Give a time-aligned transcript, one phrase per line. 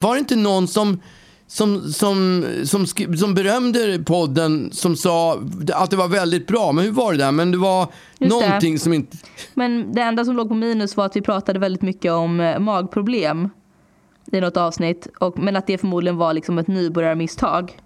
[0.00, 1.00] Var det inte någon som,
[1.46, 5.42] som, som, som, som berömde podden som sa
[5.74, 6.72] att det var väldigt bra?
[6.72, 7.32] Men hur var det där?
[7.32, 8.28] Men det var Just det.
[8.28, 9.16] någonting som inte...
[9.54, 12.58] Men det enda som låg på minus var att vi pratade väldigt mycket om eh,
[12.58, 13.48] magproblem
[14.32, 15.08] i något avsnitt.
[15.20, 17.78] Och, men att det förmodligen var liksom ett nybörjarmisstag.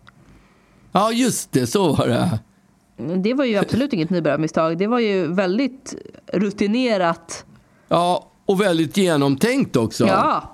[0.92, 1.66] Ja, just det.
[1.66, 2.38] Så var det.
[3.16, 4.78] Det var ju absolut inget nybörjarmisstag.
[4.78, 5.94] Det var ju väldigt
[6.32, 7.44] rutinerat.
[7.88, 10.06] Ja, och väldigt genomtänkt också.
[10.06, 10.51] Ja.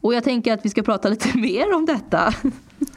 [0.00, 2.34] Och jag tänker att vi ska prata lite mer om detta.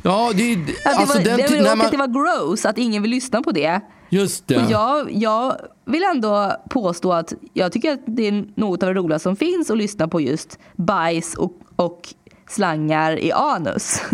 [0.01, 3.01] Ja, det, Att det, alltså var, den det, att man, det var gross att ingen
[3.01, 3.81] vill lyssna på det.
[4.09, 4.57] Just det.
[4.57, 8.99] Och jag, jag vill ändå påstå att jag tycker att det är något av det
[8.99, 12.13] roliga som finns att lyssna på just bajs och, och
[12.49, 14.01] slangar i anus.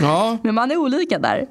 [0.00, 1.46] Ja, Men man är olika där.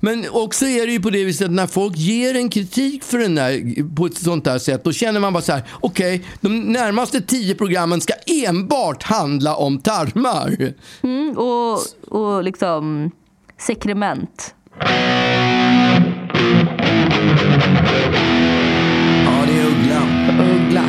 [0.00, 3.18] Men också är det ju på det viset att när folk ger en kritik för
[3.18, 6.60] den där på ett sånt där sätt, då känner man bara så här, okej, de
[6.60, 10.72] närmaste tio programmen ska enbart handla om tarmar.
[11.02, 11.78] Mm, och,
[12.08, 13.10] och liksom
[13.58, 14.54] sekrement.
[19.24, 20.02] Ja, det är Uggla.
[20.54, 20.84] Uggla.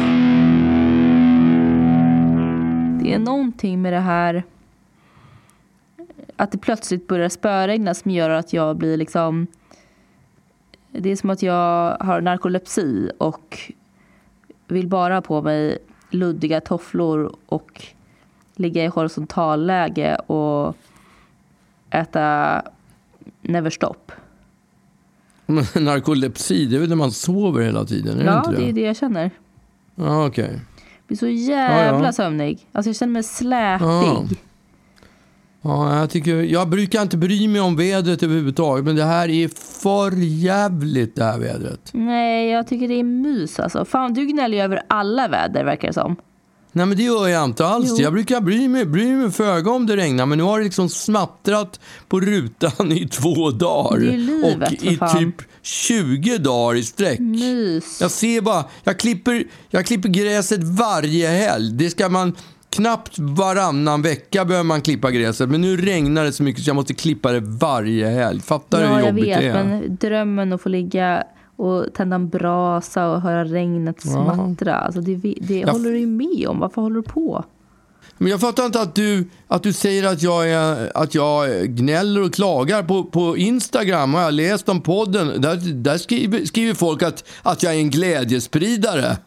[3.02, 4.44] Det är någonting med det här
[6.38, 9.48] att det plötsligt börjar spöregna som gör att jag blir liksom
[10.92, 13.60] det är som att jag har narkolepsi och
[14.68, 15.78] vill bara ha på mig
[16.10, 17.86] luddiga tofflor och
[18.56, 20.76] ligga i horisontalläge och
[21.90, 22.62] äta
[23.42, 24.12] Neverstop.
[25.46, 28.20] Men narkolepsi, det är väl när man sover hela tiden?
[28.20, 28.58] Är Ja, det?
[28.58, 29.32] det är det jag känner.
[29.96, 30.52] Ja, okej.
[30.76, 32.12] Jag blir så jävla Ja, ja.
[32.12, 32.68] sömnig.
[32.72, 33.86] Alltså jag känner mig släpig.
[33.86, 34.26] Ja.
[35.68, 39.48] Ja, jag, tycker, jag brukar inte bry mig om vädret överhuvudtaget, men det här är
[39.82, 41.90] för jävligt det här vädret.
[41.94, 43.86] Nej, jag tycker det är mys alltså.
[43.86, 46.16] Fan, du gnäller ju över alla väder verkar det som.
[46.72, 47.90] Nej, men det gör jag inte alls.
[47.90, 48.04] Jo.
[48.04, 50.90] Jag brukar bry mig, bry mig föga om det regnar, men nu har det liksom
[50.90, 54.00] smattrat på rutan i två dagar.
[54.00, 57.20] Det är livet, och i typ 20 dagar i sträck.
[57.20, 58.02] Mys.
[58.02, 61.72] Jag ser bara, jag klipper, jag klipper gräset varje helg.
[61.74, 62.36] Det ska man
[62.78, 65.50] knappt varannan vecka behöver man klippa gräset.
[65.50, 68.42] Men nu regnar det så mycket så jag måste klippa det varje helg.
[68.42, 69.64] Fattar du Ja, hur jag jobbigt vet, det är?
[69.64, 71.24] men drömmen att få ligga
[71.56, 74.76] och tända en brasa och höra regnet smattra.
[74.76, 76.60] Alltså det det Jag- håller du ju med om.
[76.60, 77.44] Varför håller du på?
[78.18, 82.24] Men jag fattar inte att du, att du säger att jag, är, att jag gnäller
[82.24, 82.84] och klagar.
[82.84, 85.42] På, på Instagram har jag läst om podden.
[85.42, 89.18] Där, där skriver, skriver folk att, att jag är en glädjespridare.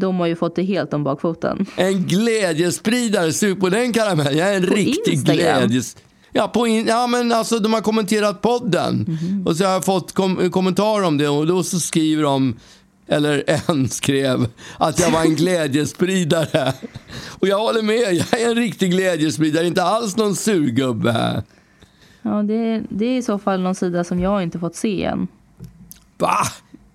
[0.00, 1.66] De har ju fått det helt om bakfoten.
[1.76, 4.36] En glädjespridare, sug på den karamellen.
[4.36, 5.36] Jag är en På riktig Instagram?
[5.36, 5.96] glädjes...
[6.32, 6.86] Ja, på in...
[6.86, 9.04] ja, men alltså de har kommenterat podden.
[9.08, 9.46] Mhm.
[9.46, 12.56] Och så har jag fått kom kommentarer om det och då så skriver de,
[13.06, 14.46] eller en skrev,
[14.78, 16.72] att jag var en glädjespridare.
[17.28, 21.42] Och jag håller med, jag är en riktig glädjespridare, inte alls någon surgubbe.
[22.22, 25.28] Ja, det, det är i så fall någon sida som jag inte fått se än.
[26.18, 26.36] Va?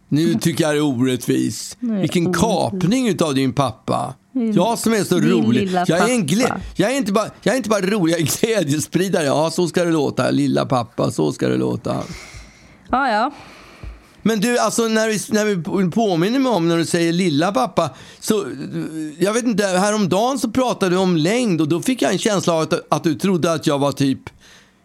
[0.10, 1.78] Nu tycker jag det är orättvis.
[1.80, 2.42] Nej, Vilken orättvis.
[2.42, 4.14] kapning utav din pappa.
[4.32, 5.70] Din- Jag som är så rolig.
[5.72, 8.40] Jag är, en glä- jag, är inte bara, jag är inte bara rolig, jag är
[8.40, 9.26] glädjespridare.
[9.26, 10.32] Ja, så ska det låta.
[10.32, 12.04] Lilla pappa, så ska det låta.
[12.92, 13.32] Ja, ja.
[14.22, 15.46] Men du, alltså när vi, när
[15.86, 17.90] vi påminner mig om när du säger lilla pappa.
[18.20, 18.46] Så,
[19.20, 22.54] jag vet inte, häromdagen så pratade du om längd och då fick jag en känsla
[22.54, 24.20] av att, att du trodde att jag var typ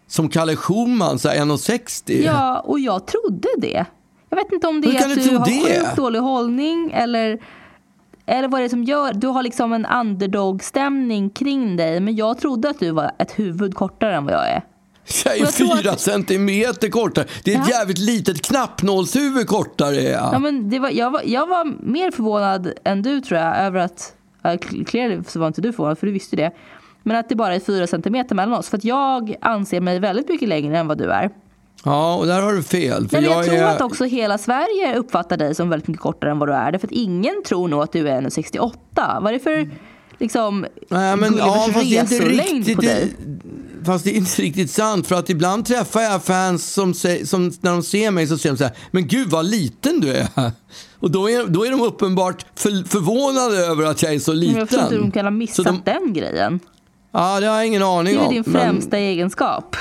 [0.07, 2.21] som Kalle Schumann, så här 1,60.
[2.25, 3.85] Ja, och jag trodde det.
[4.33, 7.39] Jag vet inte om det Hur är att du du har sjukt dålig hållning eller,
[8.25, 9.13] eller vad är det som gör...
[9.13, 11.99] Du har liksom en underdog-stämning kring dig.
[11.99, 14.61] Men jag trodde att du var ett huvud kortare än vad jag är.
[15.25, 17.25] Jag är fyra att- centimeter kortare.
[17.43, 17.77] Det är ett Ja.
[17.79, 20.33] jävligt litet knappnålshuvud kortare är jag.
[20.33, 23.79] Ja, men det var, jag, var, jag var mer förvånad än du tror jag över
[23.79, 24.15] att...
[24.87, 26.51] Clearly så var inte du förvånad för du visste det.
[27.03, 28.69] Men att det bara är fyra centimeter mellan oss.
[28.69, 31.29] För att jag anser mig väldigt mycket längre än vad du är.
[31.83, 33.09] Ja, och där har du fel.
[33.09, 33.63] För Men jag, jag tror är...
[33.75, 36.71] att också hela Sverige uppfattar dig som väldigt mycket kortare än vad du är.
[36.71, 38.73] Därför att ingen tror nog att du är 1,68.
[39.21, 39.69] Vad är det för
[40.17, 43.13] liksom, Nej, men, ja, fast det är inte riktigt, på dig?
[43.85, 45.07] Fast det är inte riktigt sant.
[45.07, 48.57] För att ibland träffar jag fans som, som när de ser mig så säger de
[48.57, 50.27] så här, men gud vad liten du är.
[50.99, 54.59] Och då är, då är de uppenbart för, förvånade över att jag är så liten.
[54.59, 56.59] Jag förstår inte hur de kan ha missat de- den grejen.
[57.13, 58.33] Ja, det har jag ingen aning Det är om.
[58.33, 59.75] din men främsta egenskap.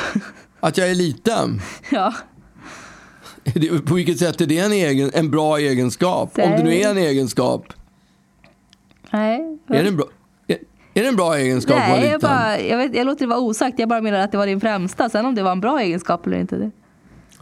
[0.61, 1.61] Att jag är liten.
[1.91, 2.15] ja.
[3.87, 6.39] På vilket sätt är det en, egen, en bra egenskap?
[6.39, 7.73] Om det nu är en egenskap.
[9.11, 9.59] Nej.
[9.69, 10.07] Är det en bra,
[10.47, 10.59] är,
[10.95, 12.31] är det en bra egenskap att vara Nej, jag, liten?
[12.31, 13.79] bara, jag, vet, jag låter det vara osagt.
[13.79, 15.09] Jag bara menar att det var din främsta.
[15.09, 16.57] Sen om det var en bra egenskap eller inte.
[16.57, 16.71] Det.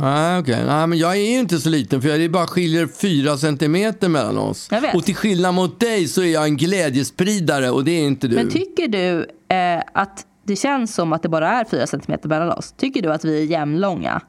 [0.01, 0.65] Nej, okej.
[0.67, 4.09] Nej, men jag är ju inte så liten för det är bara skiljer fyra centimeter
[4.09, 4.69] mellan oss.
[4.71, 4.95] Jag vet.
[4.95, 8.37] Och till skillnad mot dig så är jag en glädjespridare och det är inte du.
[8.37, 9.27] Men tycker du
[9.57, 12.75] eh, att det känns som att det bara är fyra centimeter mellan oss?
[12.77, 14.21] Tycker du att vi är jämnlånga?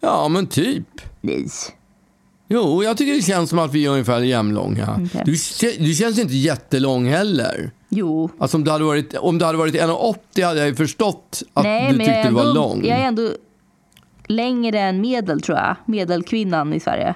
[0.00, 1.00] Ja, men typ.
[1.20, 1.46] Nej.
[2.48, 5.00] Jo, jag tycker det känns som att vi är ungefär jämnlånga.
[5.06, 5.22] Okej.
[5.24, 5.32] Du,
[5.84, 7.70] du känns inte jättelång heller.
[7.88, 8.30] Jo.
[8.38, 11.64] Alltså om du hade varit, om du hade varit 1,80 hade jag ju förstått att
[11.64, 12.84] Nej, du tyckte är, du var ändå, lång.
[12.84, 13.28] jag är ändå
[14.26, 15.76] längre än medel tror jag.
[15.86, 17.14] Medelkvinnan i Sverige.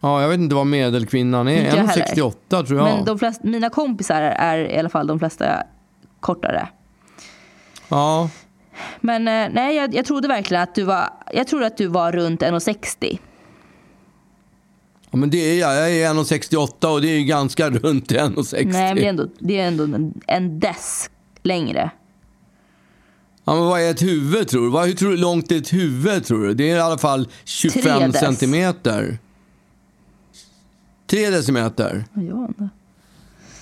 [0.00, 1.64] Ja, jag vet inte vad medelkvinnan är.
[1.64, 2.06] Inte jag heller.
[2.06, 2.96] 1,68 tror jag.
[2.96, 5.62] Men de flesta, mina kompisar är i alla fall de flesta
[6.20, 6.68] kortare.
[7.88, 8.30] Ja.
[9.00, 12.12] Men eh, nej, jag, jag trodde verkligen att du var, jag trodde att du var
[12.12, 13.18] runt 1,60.
[15.10, 15.74] ja, men det är jag.
[15.76, 18.66] Jag är 1,68 och det är ju ganska runt 1,60.
[18.66, 21.10] Nej, men det är ändå, det är ändå en, en dess
[21.42, 21.90] längre.
[23.44, 24.70] Ja, men vad är ett huvud tror du?
[24.70, 26.54] Vad, hur tror du långt är ett huvud tror du?
[26.54, 28.20] Det är i alla fall 25 Tre dess.
[28.20, 29.18] centimeter.
[31.06, 32.04] Tre decimeter.
[32.14, 32.48] Ja.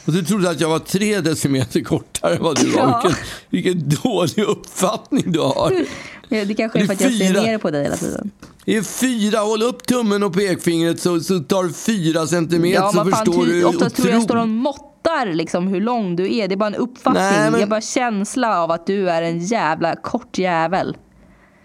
[0.06, 2.80] Och du trodde att jag var tre decimeter kortare än vad du var.
[2.80, 3.02] Ja.
[3.50, 5.72] Vilken, vilken dålig uppfattning du har.
[6.28, 8.30] Ja, Det kanske är för att jag ser ner på dig hela tiden.
[8.64, 12.88] Det är fyra, håll upp tummen och pekfingret så, så tar du fyra centimeter Ja,
[12.92, 16.34] så fan, förstår du ofta tror jag otro- står och måttar liksom hur lång du
[16.36, 16.48] är.
[16.48, 17.22] Det är bara en uppfattning.
[17.24, 20.96] Nej, men- Det är bara känsla av att du är en jävla kort jävel.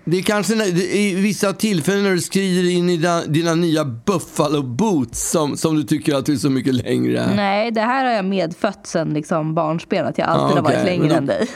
[0.10, 0.66] Det är kanske när,
[0.96, 5.76] i vissa tillfällen när du skriver in i dina, dina nya Buffalo boots som, som
[5.76, 7.30] du tycker att du är så mycket längre.
[7.36, 10.06] Nej, det här har jag medfött sen liksom barnsben.
[10.06, 11.48] Att jag alltid Ja, har varit längre då- än dig.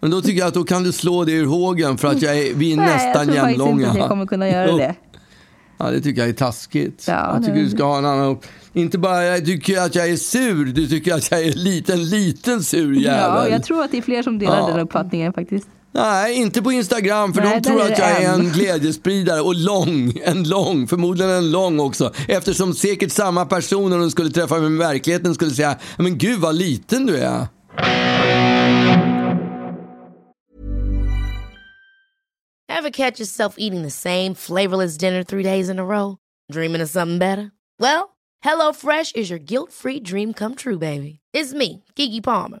[0.00, 2.38] Men då tycker jag att då kan du slå det ur hågen för att jag
[2.38, 3.72] är, vi är Nej, jag nästan tror faktiskt jämnlånga.
[3.82, 4.76] inte att jag kommer kunna göra Jo.
[4.78, 4.94] det.
[5.78, 7.04] Ja, det tycker jag är taskigt.
[7.08, 8.38] Ja, jag tycker du ska ha en annan...
[8.72, 12.04] Inte bara jag tycker att jag är sur, du tycker att jag är en liten,
[12.10, 13.20] liten sur jävel.
[13.20, 14.66] Ja, jag tror att det är fler som delar Ja.
[14.66, 15.68] den uppfattningen faktiskt.
[15.96, 18.52] Nej, inte på Instagram för Nej, de tror att jag är en.
[18.52, 20.12] glädjespridare och lång.
[20.24, 22.12] En lång, förmodligen en lång också.
[22.28, 26.40] Eftersom säkert samma person när de skulle träffa mig i verkligheten skulle säga Men gud
[26.40, 27.46] vad liten du är.
[32.68, 36.16] Ever catch yourself eating the same flavorless dinner three days in a row?
[36.52, 37.52] Dreaming of something better?
[37.78, 41.20] Well, HelloFresh is your guilt-free dream come true, baby.
[41.32, 42.60] It's me, Kiki Palmer.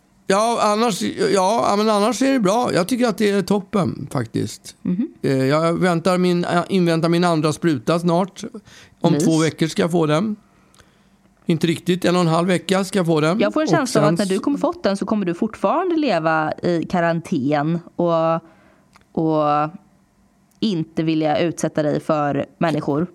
[0.31, 1.01] Ja annars,
[1.33, 2.73] ja, men annars är det bra.
[2.73, 4.75] Jag tycker att det är toppen faktiskt.
[4.81, 5.13] Mhm.
[5.21, 8.43] Eh, Jag väntar min, inväntar min andra spruta snart.
[9.01, 9.23] Om Mys.
[9.25, 10.35] två veckor ska jag få den.
[11.45, 13.39] Inte riktigt, en och en halv vecka ska jag få den.
[13.39, 15.95] Jag får en känsla av att när du kommer fått den så kommer du fortfarande
[15.95, 18.35] leva i karantän och,
[19.23, 19.69] och
[20.59, 23.07] inte vilja utsätta dig för människor.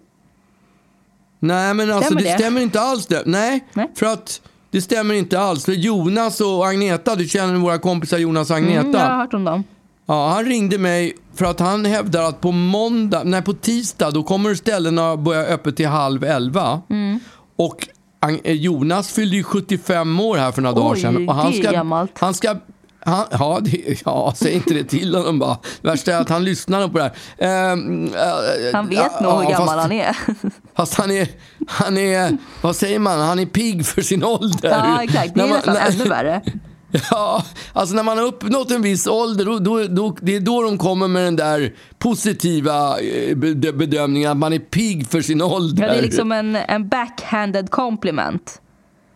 [1.38, 2.38] Nej, men alltså Stämmer det, det?
[2.38, 3.22] stämmer inte alls det.
[3.26, 3.90] Nej, Nej.
[3.94, 4.40] för att
[4.70, 5.64] det stämmer inte alls.
[5.64, 8.80] För Jonas och Agneta, du känner våra kompisar Jonas och Agneta.
[8.80, 9.64] Mm, jag har hört om dem.
[10.06, 14.22] Ja, han ringde mig för att han hävdar att på måndag, nej på tisdag, då
[14.22, 16.80] kommer ställena börja öppet till halv elva.
[16.90, 17.20] Mm.
[17.56, 17.88] Och
[18.44, 21.28] Jonas fyllde ju 75 år här för några dagar Oj, sedan.
[21.28, 22.06] Och han ska.
[22.18, 22.56] Han ska,
[23.00, 25.58] han, ja, det, ja, säg inte det till honom bara.
[25.82, 27.02] Värsta är att han lyssnar på det
[27.38, 27.72] här.
[27.72, 28.20] Ehm, eh,
[28.72, 30.16] Han vet ja, nog hur gammal fast- han är.
[30.76, 31.28] Fast han är,
[31.68, 34.68] han är, vad säger man, han är pigg för sin ålder.
[34.70, 35.34] Ja, exakt.
[35.34, 36.42] Det är nästan när- ännu värre.
[37.10, 40.62] Ja, alltså när man har uppnått en viss ålder, då, då, då, det är då
[40.62, 45.42] de kommer med den där positiva eh, be- bedömningen att man är pigg för sin
[45.42, 45.82] ålder.
[45.82, 48.60] Ja, det är liksom en, en backhanded compliment.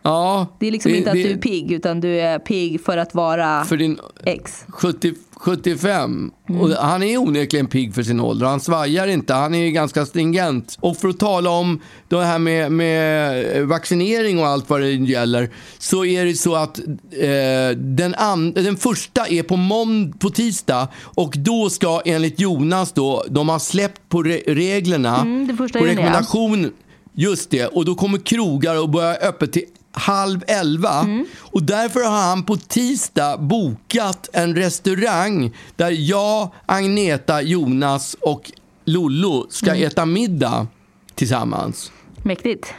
[0.03, 2.81] Ja, Det är liksom det- inte att det- du är pigg utan du är pigg
[2.81, 4.65] för att vara För din ex.
[4.67, 6.31] 70, 75.
[6.49, 6.61] Mm.
[6.61, 8.45] Och han är onekligen pigg för sin ålder.
[8.45, 9.33] Han svajar inte.
[9.33, 10.77] Han är ganska stringent.
[10.79, 11.79] Och för att tala om
[12.09, 16.79] det här med, med vaccinering och allt vad det gäller så är det så att
[16.79, 22.91] eh, den, an, den första är på, månd, på tisdag och då ska enligt Jonas
[22.91, 26.71] då, de har släppt på re, reglerna, Mm, på rekommendation
[27.13, 30.99] Just det, och då kommer krogar att börja öppet till halv elva.
[30.99, 31.25] Mm.
[31.39, 38.51] Och därför har han på tisdag bokat en restaurang där jag, Agneta, Jonas och
[38.85, 39.87] Lollo ska Mm.
[39.87, 40.67] äta middag
[41.15, 41.91] tillsammans.
[42.23, 42.73] Mäktigt.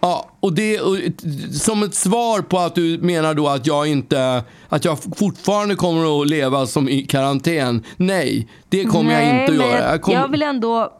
[0.00, 0.96] Ja, och det och,
[1.52, 6.22] som ett svar på att du menar då att jag inte, att jag fortfarande kommer
[6.22, 7.82] att leva som i karantän.
[7.96, 9.90] Nej, det kommer Nej, jag inte att göra.
[9.92, 10.92] Jag, kommer- jag vill ändå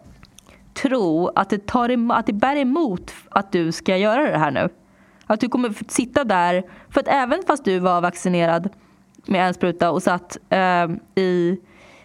[0.82, 4.68] tro att det, tar att det bär emot att du ska göra det här nu.
[5.32, 8.68] Att du kommer sitta där, för att även fast du var vaccinerad
[9.26, 10.90] med en spruta och satt eh,
[11.22, 11.56] i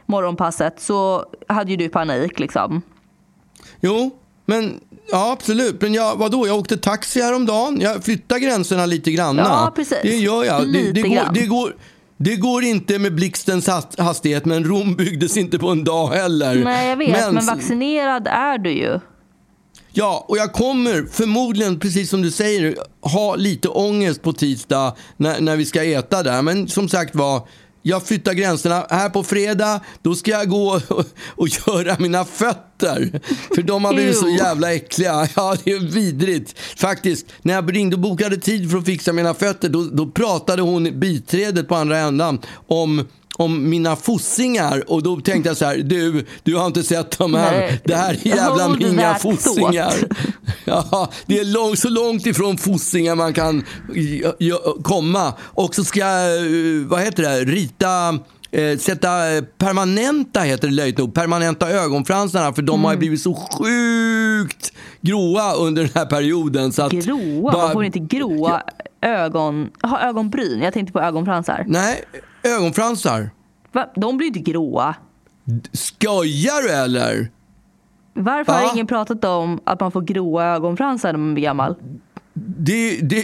[0.05, 2.81] morgonpasset så hade ju du panik liksom.
[3.79, 4.12] Jo,
[4.46, 4.79] men
[5.12, 5.81] ja, absolut.
[5.81, 7.81] Men jag, vadå, jag åkte taxi häromdagen.
[7.81, 9.38] Jag flyttar gränserna lite grann.
[9.38, 9.98] Ja, precis.
[10.03, 10.62] Det gör jag.
[10.62, 11.34] Det, Lite det, går, grann.
[11.34, 11.75] det, går,
[12.17, 16.55] det går inte med blixtens hast- hastighet, men Rom byggdes inte på en dag heller.
[16.63, 19.00] Nej jag vet, men, vaccinerad är du ju.
[19.97, 25.41] Ja, och jag kommer förmodligen, precis som du säger, ha lite ångest på tisdag när,
[25.41, 26.41] när vi ska äta där.
[26.41, 27.47] Men som sagt var,
[27.81, 28.85] jag flyttar gränserna.
[28.89, 33.21] Här på fredag, då ska jag gå och, och göra mina fötter.
[33.55, 35.27] För de har blivit så jävla äckliga.
[35.35, 36.59] Ja, det är vidrigt.
[36.77, 40.61] Faktiskt, när jag ringde och bokade tid för att fixa mina fötter, då, då pratade
[40.61, 43.07] hon, biträdet på andra ändan, om
[43.38, 47.34] om mina fossingar och då tänkte jag så här, du, du har inte sett de
[47.34, 47.82] här, Nej.
[47.86, 49.94] det här är jävla Hold that fossingar.
[50.65, 53.63] Ja, det är lång, så långt ifrån fossingar man kan
[54.84, 55.34] komma.
[55.41, 58.20] Och så ska jag, eh, vad heter det, rita,
[58.51, 59.10] eh, sätta
[59.58, 65.53] permanenta, heter det löjligt nog, permanenta ögonfransarna för de har ju blivit så sjukt gråa
[65.53, 66.72] under den här perioden.
[66.74, 67.51] Så att Gråa?
[67.51, 68.62] bara- Man får inte gråa
[69.01, 70.61] ögon, ha ögonbryn.
[70.61, 71.65] Jag tänkte på ögonfransar.
[71.67, 72.03] Nej,
[72.43, 73.29] ögonfransar.
[73.71, 73.89] Va?
[73.95, 74.95] De blir inte gråa.
[75.73, 77.31] Skojar du eller?
[78.13, 78.59] Varför Va?
[78.59, 81.75] har ingen pratat om att man får gråa ögonfransar när man blir gammal?
[82.57, 83.23] Det, det,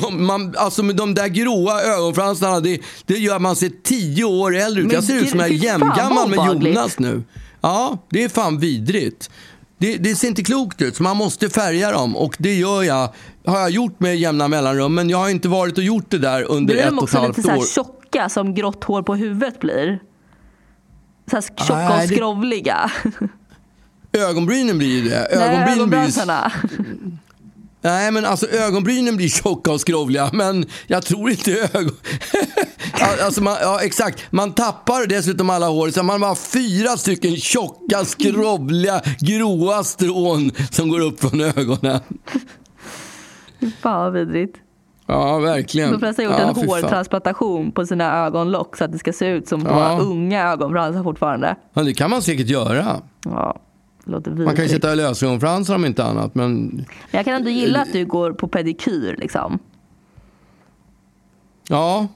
[0.00, 4.56] de, man, alltså med de där gråa ögonfransarna, det, det gör man sig tio år
[4.56, 4.86] äldre ut.
[4.86, 6.38] Men Jag ser ut som jag är jämngammal med.
[6.38, 7.22] Jonas nu.
[7.60, 9.30] Ja, det är fan vidrigt.
[9.80, 12.16] Det, det ser inte klokt ut, så man måste färga dem.
[12.16, 13.08] Och det gör jag,
[13.46, 14.94] har jag gjort med jämna mellanrum.
[14.94, 17.02] Men jag har inte varit och gjort det där under Blir ett de och ett
[17.02, 17.64] också halvt lite så här år.
[17.66, 19.98] tjocka som grått hår på huvudet blir?
[21.30, 22.90] Så här tjocka Nej, och det- skrovliga.
[24.12, 25.28] Ögonbrynen blir ju det.
[25.34, 26.10] Nej, Ögonbrynen blir ju.
[27.82, 31.96] Nej, men alltså ögonbrynen blir tjocka och skrovliga, men jag tror inte ögon...
[33.24, 34.22] Alltså man, ja, exakt.
[34.32, 40.88] Man tappar dessutom alla hår, så man har fyra stycken tjocka, skrovliga, gråa strån som
[40.88, 42.00] går upp från ögonen.
[43.82, 44.56] Fan vad vidrigt.
[45.06, 45.90] Ja, verkligen.
[45.92, 49.26] De flesta har gjort ja, en hårtransplantation på sina ögonlock så att det ska se
[49.26, 49.98] ut som på Ja.
[50.00, 51.56] unga ögonfransar fortfarande.
[51.74, 53.02] Ja, det kan man säkert göra.
[53.24, 53.60] Ja,
[54.04, 54.70] låter Man kan ju vidrigt.
[54.70, 58.48] sätta lösögonfransar om inte annat, men Men jag kan ändå gilla att du går på
[58.48, 59.58] pedikyr liksom.
[61.68, 62.08] ja.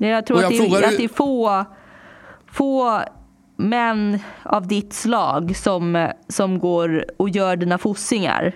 [0.00, 1.64] Jag tror Och att, jag det, är- att det är få,
[2.52, 3.00] få
[3.56, 8.54] män av ditt slag som, som går och gör dina fossingar.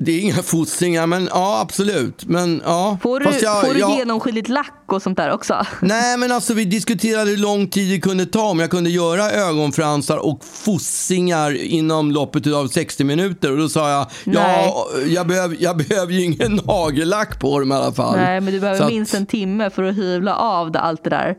[0.00, 2.24] Det är inga fossingar, men ja, absolut.
[2.26, 2.98] Men ja.
[3.02, 5.66] Får du, Fast jag- får du jag- genomskinligt lack och sånt där också?
[5.82, 9.30] Nej, men alltså vi diskuterade hur lång tid det kunde ta om jag kunde göra
[9.30, 13.52] ögonfransar och fossingar inom loppet av 60 minuter.
[13.52, 17.74] Och då sa jag, ja, jag behöver, jag behöver ju ingen nagellack på dem i
[17.74, 18.16] alla fall.
[18.16, 21.04] Nej, men du behöver Så att- minst en timme för att hyvla av det, allt
[21.04, 21.34] det där.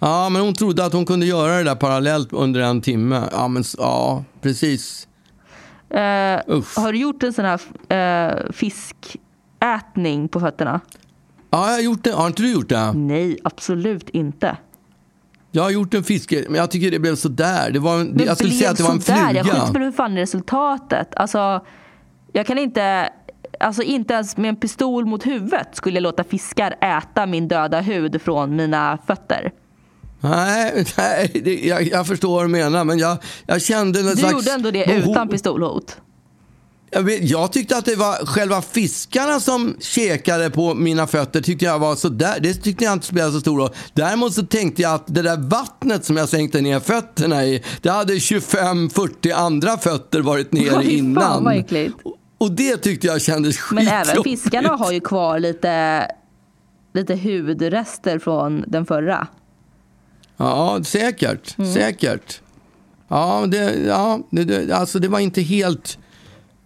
[0.00, 3.22] Ja, men hon trodde att hon kunde göra det där parallellt under en timme.
[3.32, 5.07] Ja, men ja, precis.
[6.46, 6.76] Uff.
[6.76, 10.80] har du gjort en sån här eh, fiskätning på fötterna?
[11.50, 12.12] Ja, jag har gjort det.
[12.12, 12.92] Har inte du gjort det?
[12.92, 14.56] Nej, absolut inte.
[15.50, 17.70] Jag har gjort en fiske, men jag tycker det blev sådär.
[17.70, 19.32] Det var en, Men jag skulle säga att det var en fluga.
[19.32, 21.14] Jag skiter för hur fan resultatet.
[21.16, 21.64] Alltså,
[22.32, 23.08] jag kan inte,
[23.60, 27.80] alltså inte ens med en pistol mot huvudet skulle jag låta fiskar äta min döda
[27.80, 29.52] hud från mina fötter.
[30.20, 34.16] Nej, nej det, jag, jag förstår vad du menar, men jag, jag kände en Du
[34.16, 34.32] slags...
[34.32, 35.96] gjorde ändå det utan pistolhot.
[36.90, 41.40] Jag, vet, jag tyckte att det var själva fiskarna som käkade på mina fötter.
[41.40, 42.40] tyckte jag var så där.
[42.40, 43.70] Det tyckte jag inte spelade så stor roll.
[43.92, 47.90] Däremot så tänkte jag att det där vattnet som jag sänkte ner fötterna i, det
[47.90, 51.44] hade 25-40 andra fötter varit nere fan, innan.
[51.44, 51.94] vad äckligt.
[52.02, 54.08] Och, och det tyckte jag kändes Men skitjobbigt.
[54.10, 56.06] även fiskarna har ju kvar lite,
[56.94, 59.26] lite hudrester från den förra.
[60.40, 61.58] Ja, säkert.
[61.58, 61.74] Mm.
[61.74, 62.40] Säkert.
[63.08, 65.98] Ja, det, ja det, det, alltså det var inte helt...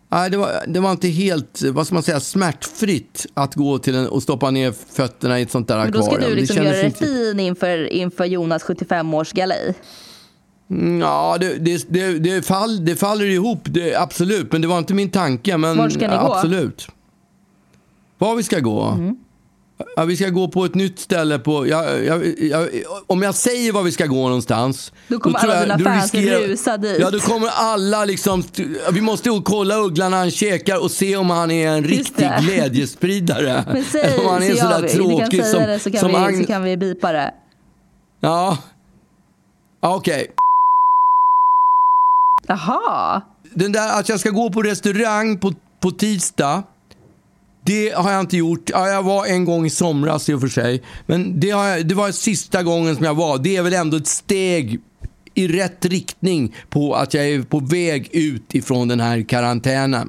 [0.08, 3.94] Nej, det var, det var inte helt vad ska man säga, smärtfritt att gå till
[3.94, 6.30] en, och stoppa ner fötterna i ett sånt där Men då ska akvarium.
[6.30, 9.74] du liksom kändes göra dig inte- fin inför, inför Jonas 75-årsgalej.
[10.70, 14.52] Mm, Ja, det, det, det, det, fall, det faller ihop, det, absolut.
[14.52, 15.56] Men det var inte min tanke.
[15.56, 16.12] Men, Var ska ni gå?
[16.20, 16.26] Mm.
[16.32, 16.88] Absolut.
[18.18, 18.98] Var vi ska gå?
[19.96, 21.38] Ja, vi ska gå på ett nytt ställe.
[21.38, 22.68] På, jag, jag, jag,
[23.06, 24.92] om jag säger var vi ska gå någonstans.
[25.08, 26.96] Då kommer alla jag- dina fans rusa dit.
[27.00, 28.42] Ja, då kommer alla liksom...
[28.92, 32.28] Vi måste kolla Ugglan när han käkar och se om han är en Just riktig
[32.28, 32.38] det.
[32.42, 33.64] glädjespridare.
[33.72, 34.88] Men säg om han så är gör sådär vi.
[34.88, 36.40] Du kan tråkig säga som, det så kan, som vi, Agnes.
[36.40, 37.34] så kan vi bipa det.
[38.20, 38.58] Ja.
[39.80, 40.26] Ja, Okej.
[42.46, 43.22] Jaha.
[43.54, 46.62] Den där att jag ska gå på restaurang på, på tisdag.
[47.64, 48.70] Det har jag inte gjort.
[48.70, 50.82] Ja, jag var en gång i somras i och för sig.
[51.06, 53.38] Men det, har jag, det var sista gången som jag var.
[53.38, 54.80] Det är väl ändå ett steg
[55.34, 60.08] i rätt riktning på att jag är på väg ut ifrån den här karantänen.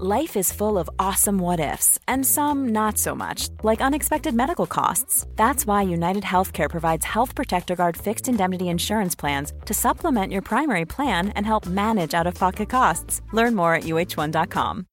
[0.00, 4.66] Life is full of awesome what ifs, and some not so much, like unexpected medical
[4.66, 5.24] costs.
[5.36, 10.42] That's why United Healthcare provides Health Protector Guard fixed indemnity insurance plans to supplement your
[10.42, 13.22] primary plan and help manage out of pocket costs.
[13.32, 14.84] Learn more at uh1.com.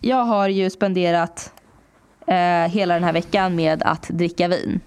[0.00, 1.52] Jag har ju spenderat
[2.26, 4.80] eh, hela den här veckan med att dricka vin.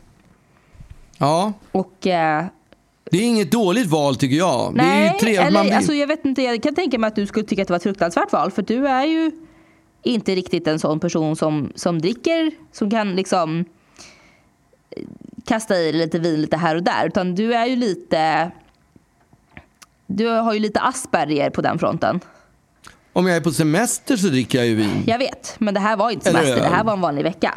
[1.17, 2.45] Ja, Och eh,
[3.11, 4.75] det är inget dåligt val tycker jag.
[4.75, 5.47] det är nej, ju trevligt.
[5.47, 7.71] eller, alltså, jag vet inte, jag kan tänka mig att du skulle tycka att det
[7.71, 8.51] var ett fruktansvärt val.
[8.51, 9.31] För du är ju
[10.03, 13.65] inte riktigt en sån person som, som dricker, som kan liksom
[14.89, 15.03] eh,
[15.45, 17.07] kasta i lite vin lite här och där.
[17.07, 18.51] Utan du är ju lite...
[20.07, 22.19] Du har ju lite Asperger på den fronten.
[23.13, 25.03] Om jag är på semester så dricker jag ju vin.
[25.05, 26.63] Jag vet, men det här var inte Eller semester.
[26.63, 27.53] Det här var en vanlig vecka.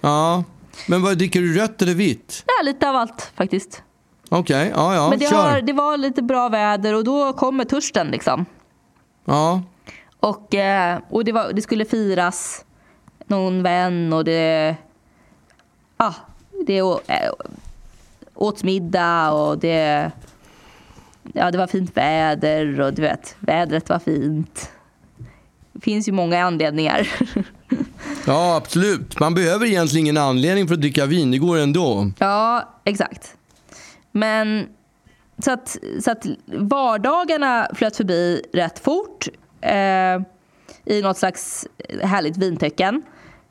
[0.00, 0.44] Ja.
[0.86, 1.58] Men vad dricker du?
[1.58, 2.44] Rött eller vitt?
[2.46, 3.82] Ja, lite av allt faktiskt.
[4.34, 8.06] Okej, ja ja, Men det, har, det var lite bra väder och då kommer törsten
[8.06, 8.44] liksom.
[9.24, 9.62] Ja.
[10.20, 12.64] Och, eh, och det, var, det skulle firas
[13.26, 14.76] någon vän och det...
[15.98, 16.14] Ja,
[16.66, 17.30] det å- eh,
[18.34, 20.10] åts middag och det...
[21.32, 24.70] Ja, det var fint väder och du vet, vädret var fint.
[25.72, 27.08] Det finns ju många anledningar.
[28.26, 29.20] ja, absolut.
[29.20, 31.30] Man behöver egentligen ingen anledning för att dricka vin.
[31.30, 32.10] Det går ändå.
[32.18, 33.36] Ja, exakt.
[34.12, 34.68] Men
[35.38, 39.28] så att, så att vardagarna flöt förbi rätt fort
[39.60, 40.20] eh,
[40.84, 41.66] i något slags
[42.02, 43.02] härligt vintecken.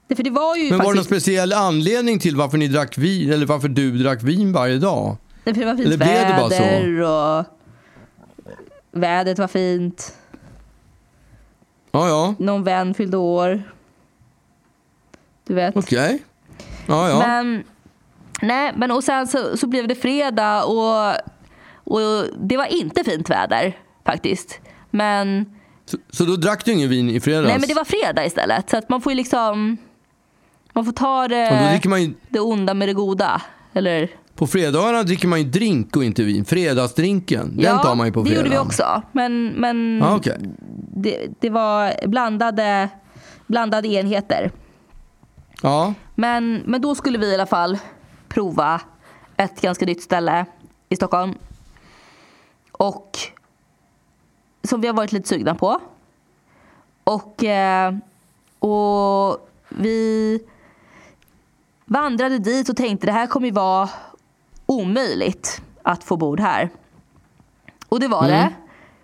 [0.07, 1.09] Det- För det var ju Men var det någon faktiskt...
[1.09, 5.17] speciell anledning till varför ni drack vin eller varför du drack vin varje dag?
[5.43, 6.63] det var fint eller blev det bara så?
[6.63, 7.45] väder och
[8.91, 10.17] vädret var fint.
[11.91, 13.63] Ja, ja, Någon vän fyllde år.
[15.47, 15.77] Du vet.
[15.77, 16.23] okej.
[16.87, 17.19] Ja, ja.
[17.27, 17.63] Men,
[18.41, 21.15] nej, men och sen så, så blev det fredag och,
[21.83, 24.59] och det var inte fint väder faktiskt.
[24.89, 25.45] Men,
[25.85, 27.47] Så, så då drack du ingen vin i fredags?
[27.47, 28.69] nej, men det var fredag istället.
[28.69, 29.77] Så att man får ju liksom,
[30.73, 33.41] man får ta det, ju, det onda med det goda.
[33.73, 34.09] Eller?
[34.35, 36.45] på fredagarna dricker man ju drink och inte vin.
[36.45, 38.51] Fredagsdrinken, den tar man ju på det fredagen.
[38.51, 39.01] gjorde vi också.
[39.11, 40.37] Men, men Ja, okej.
[40.95, 42.89] det, det var blandade,
[43.47, 44.51] blandade enheter.
[45.61, 47.77] Ja, Men, men då skulle vi i alla fall
[48.33, 48.81] prova
[49.37, 50.45] ett ganska nytt ställe
[50.89, 51.33] i Stockholm.
[52.71, 53.17] Och
[54.63, 55.79] som vi har varit lite sugna på.
[57.03, 57.93] Och, eh,
[58.59, 60.39] och vi
[61.85, 63.89] vandrade dit och tänkte det här kommer ju vara
[64.65, 66.69] omöjligt att få bord här.
[67.89, 68.53] Och det var det.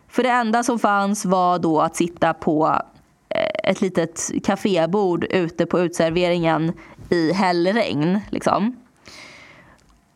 [0.08, 2.82] För det enda som fanns var då att sitta på
[3.30, 6.74] eh, ett litet kafébord ute på utserveringen
[7.10, 8.20] i hällregn.
[8.30, 8.87] Liksom.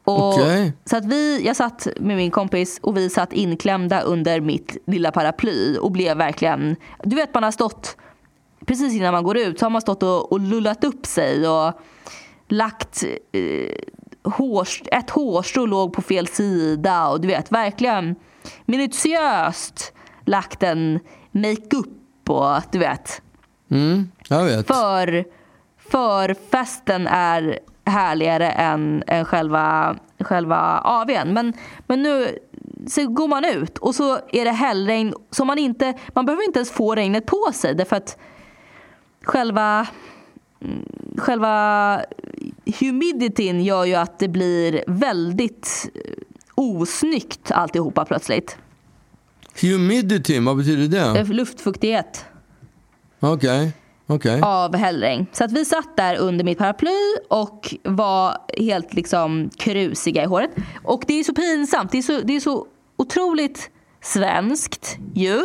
[0.03, 0.73] Och, Okej.
[0.85, 5.11] Så att vi, jag satt med min kompis och vi satt inklämda under mitt lilla
[5.11, 7.97] paraply och blev verkligen, du vet man har stått
[8.65, 11.73] precis innan man går ut så har man stått och, och lullat upp sig och
[12.47, 18.15] lagt eh, hårs, ett hårstrå låg på fel sida och du vet verkligen
[18.65, 19.93] minutiöst
[20.25, 20.99] lagt en
[21.31, 23.21] makeup och du vet
[23.71, 24.67] mm, jag vet.
[24.67, 25.25] för,
[25.77, 31.33] för festen är härligare än, än själva, själva AWn.
[31.33, 31.53] Men,
[31.87, 32.39] men nu
[32.87, 35.13] så går man ut och så är det hällregn.
[35.31, 38.17] Så man, inte, man behöver inte ens få regnet på sig därför att
[39.23, 39.87] själva,
[40.61, 40.85] mm,
[41.17, 42.01] själva
[42.79, 46.01] humidityn gör ju att det blir väldigt eh,
[46.55, 48.57] osnyggt alltihopa plötsligt.
[49.61, 51.19] Humidity, vad betyder det?
[51.19, 52.25] Eh, Luftfuktighet
[53.23, 53.73] Okej.
[54.07, 54.41] Okej.
[54.43, 55.25] av hällregn.
[55.31, 60.51] Så att vi satt där under mitt paraply och var helt liksom krusiga i håret.
[60.83, 61.91] Och det är så pinsamt.
[61.91, 63.69] Det är så, det är så otroligt
[64.01, 65.41] svenskt ju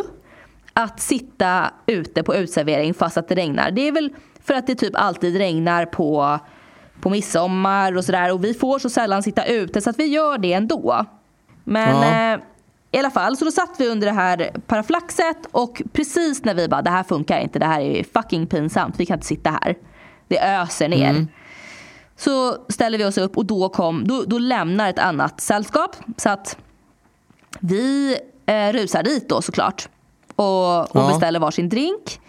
[0.73, 3.71] att sitta ute på utservering fast att det regnar.
[3.71, 6.39] Det är väl för att det typ alltid regnar på,
[7.01, 8.33] på midsommar och sådär.
[8.33, 11.05] Och vi får så sällan sitta ute så att vi gör det ändå.
[11.63, 12.33] Men Ja.
[12.33, 12.39] eh,
[12.91, 16.67] i alla fall, så då satt vi under det här paraflaxet och precis när vi
[16.67, 19.75] bara det här funkar inte, det här är fucking pinsamt, vi kan inte sitta här.
[20.27, 21.27] Det öser ner.
[22.15, 25.95] Så ställer vi oss upp och då, kom, då, då lämnar ett annat sällskap.
[26.17, 26.57] Så att
[27.59, 29.89] vi eh, rusar dit då såklart
[30.35, 31.07] och, och Ja.
[31.07, 32.19] beställer varsin drink.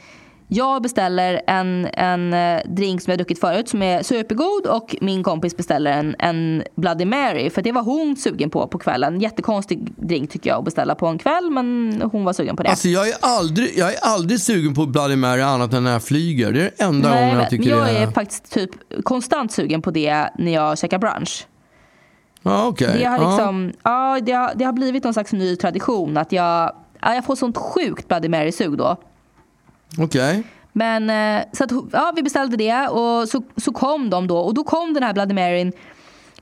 [0.51, 5.23] Jag beställer en, en eh, drink som jag druckit förut som är supergod och min
[5.23, 9.21] kompis beställer en, en Bloody Mary för det var hon sugen på på kvällen.
[9.21, 12.69] Jättekonstig drink tycker jag att beställa på en kväll men hon var sugen på det.
[12.69, 16.03] Alltså jag är, aldrig, jag är aldrig sugen på Bloody Mary annat än när jag
[16.03, 16.53] flyger.
[16.53, 18.71] Det är den enda Nej, gången jag tycker jag det är faktiskt typ
[19.05, 21.47] konstant sugen på det när jag käkar brunch.
[22.43, 22.99] Ja, okej.
[22.99, 26.73] Det har, liksom, ja, det, har, det har blivit någon slags ny tradition att jag,
[27.01, 28.97] ja, jag får sånt sjukt Bloody Mary-sug då.
[29.99, 30.43] Okej.
[30.73, 34.55] Men eh, så att, ja, vi beställde det och så, så kom de då och
[34.55, 35.73] då kom den här Bloody Maryn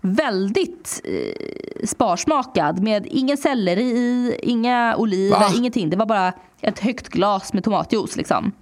[0.00, 4.96] väldigt eh, sparsmakad med ingen selleri i, inga Va?
[5.02, 5.90] oliver, ingenting.
[5.90, 8.52] Det var bara ett högt glas med tomatjuice liksom.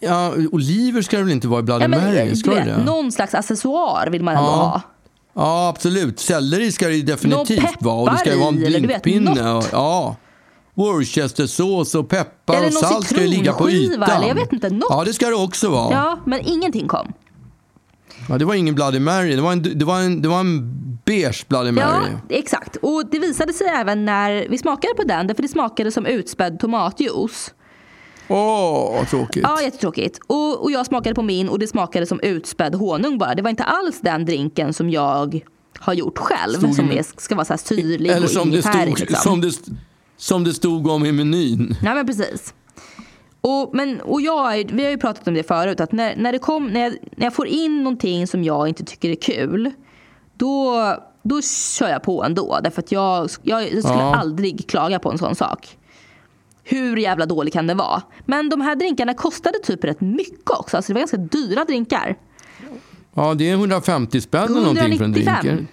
[0.00, 2.28] Ja, oliver ska det väl inte vara i Bloody Ja, men, Mary?
[2.28, 2.84] eh, Ska vet, det?
[2.84, 4.54] någon slags accessoar vill man ändå Ja.
[4.56, 4.80] ha.
[5.34, 6.20] Ja, absolut.
[6.20, 8.00] Selleri ska det ju definitivt vara.
[8.02, 9.06] Och det ska ju vara en du vet.
[9.06, 10.16] Och, ja.
[10.74, 14.02] Worcestersås och peppar och salt ska ju ligga på ytan.
[14.02, 14.86] eller jag vet inte, något.
[14.88, 15.92] Ja, det ska det också vara.
[15.92, 15.98] Ja.
[15.98, 17.12] Ja, men ingenting kom.
[18.38, 19.36] det var ingen Bloody Mary.
[19.36, 22.12] Det var en, det var en, det var en beige Bloody Ja, Mary.
[22.28, 22.76] exakt.
[22.76, 26.58] Och det visade sig även när vi smakade på den, för det smakade som utspädd
[26.60, 27.54] tomatjuice.
[28.28, 29.42] Åh, vad tråkigt.
[29.42, 30.18] Ja, jättetråkigt.
[30.26, 33.34] Och, och jag smakade på min och det smakade som utspädd honung bara.
[33.34, 35.40] Det var inte alls den drinken som jag
[35.78, 36.58] har gjort själv.
[36.58, 39.16] Stod som är, ska vara så här syrlig Eller och som det, stod, Liksom.
[39.16, 39.52] som, det,
[40.22, 41.76] som det stod om i menyn.
[41.82, 42.54] Nej men precis.
[43.40, 46.38] Och, men, och jag, vi har ju pratat om det förut, att när, när, det
[46.38, 49.70] kom, när, jag, när jag får in någonting som jag inte tycker är kul,
[50.36, 50.74] då,
[51.22, 51.42] då
[51.78, 52.58] kör jag på ändå.
[52.64, 54.14] Därför att jag, jag, jag skulle Ja.
[54.16, 55.76] aldrig klaga på en sån sak.
[56.64, 58.02] Hur jävla dålig kan det vara?
[58.26, 60.76] Men de här drinkarna kostade typ rätt mycket också.
[60.76, 62.16] Alltså det var ganska dyra drinkar.
[63.14, 65.46] Ja, det är 150 spänn eller någonting för en 195.
[65.56, 65.68] drink.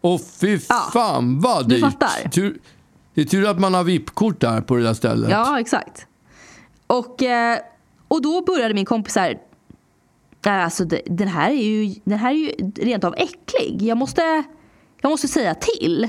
[0.00, 1.84] Åh fy Ja, fan vad du dyrt.
[1.84, 2.28] fattar.
[2.28, 2.58] Tur,
[3.18, 5.30] det är tur att man har VIP-kort där på det där stället.
[5.30, 6.06] Ja, exakt.
[6.86, 7.58] Och, eh,
[8.08, 9.38] och då började min kompis så här.
[10.44, 13.82] "Nej, Alltså, den, här är ju, den här är ju rent av äcklig.
[13.82, 14.42] Jag måste,
[15.00, 16.08] jag måste säga till.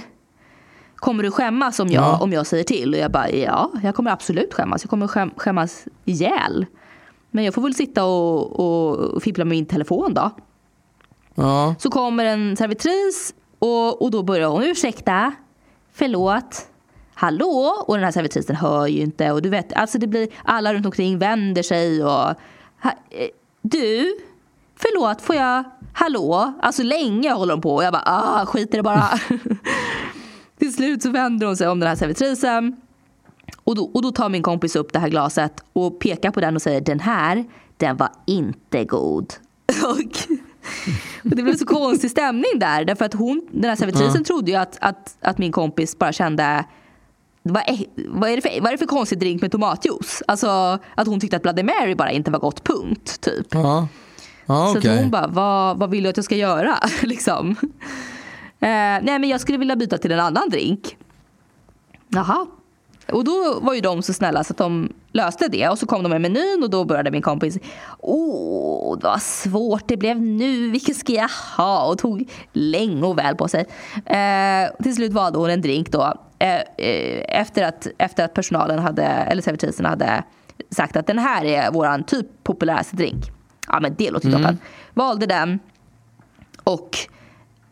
[0.95, 2.19] Kommer du skämmas om jag, Ja.
[2.21, 2.93] om jag säger till?
[2.93, 4.83] Och jag bara, ja, jag kommer absolut skämmas.
[4.83, 6.65] Jag kommer skäm, skämmas ihjäl.
[7.31, 10.31] Men jag får väl sitta och, och, och fippla med min telefon då.
[11.35, 11.75] Ja.
[11.79, 15.33] Så kommer en servitris och, och då börjar hon ursäkta,
[15.93, 16.68] förlåt,
[17.19, 17.83] hallå?
[17.87, 20.85] Och den här servitrisen hör ju inte och du vet, alltså det blir, alla runt
[20.85, 23.29] omkring vänder sig och eh,
[23.61, 24.17] du,
[24.75, 26.53] förlåt, får jag, hallå?
[26.61, 29.09] Alltså länge håller de på och jag bara, ah, skit i det bara.
[30.59, 32.75] Till slut så vänder hon sig om den här servitrisen
[33.63, 36.55] och då, och då tar min kompis upp det här glaset och pekar på den
[36.55, 37.45] och säger den här,
[37.77, 39.33] den var inte god.
[39.83, 40.35] Och,
[41.23, 44.57] och det blev så konstig stämning där därför att hon, den här servitrisen trodde ju
[44.57, 46.65] att, att, att min kompis bara kände
[47.43, 50.23] vad är, det för, vad är det för konstig drink med tomatjuice?
[50.27, 53.21] Alltså att hon tyckte att Bloody Mary bara inte var gott, punkt.
[53.21, 53.47] Typ.
[53.49, 53.87] Ja,
[54.45, 54.91] ja Så okej.
[54.91, 56.75] att hon bara, vad, vad vill du att jag ska göra?
[57.01, 57.55] liksom.
[58.59, 58.67] eh,
[59.01, 60.97] nej men jag skulle vilja byta till en annan drink.
[62.07, 62.45] Jaha.
[63.11, 65.69] Och då var ju de så snälla så att de löste det.
[65.69, 67.57] Och så kom de med menyn och då började min kompis.
[67.99, 70.69] Åh, det var svårt det blev nu.
[70.69, 71.85] Vilken ska jag ha?
[71.85, 73.65] Och tog länge och väl på sig.
[74.05, 76.13] Eh, till slut valde hon en drink då.
[76.39, 80.23] Eh, eh, efter, att, efter att personalen hade, eller servitrisen hade
[80.69, 83.23] sagt att den här är våran typ populäraste drink.
[83.67, 84.59] Ja men det låter toppen.
[84.93, 85.59] Valde den.
[86.63, 86.97] Och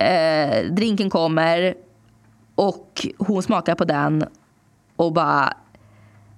[0.04, 1.76] eh, drinken kommer.
[2.56, 4.26] Och hon smakar på den
[4.98, 5.54] och bara